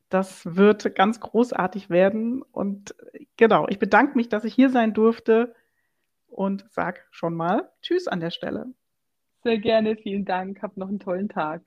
[0.09, 2.43] das wird ganz großartig werden.
[2.43, 2.95] Und
[3.37, 5.55] genau, ich bedanke mich, dass ich hier sein durfte
[6.27, 8.67] und sage schon mal Tschüss an der Stelle.
[9.43, 10.61] Sehr gerne, vielen Dank.
[10.61, 11.63] Hab noch einen tollen Tag.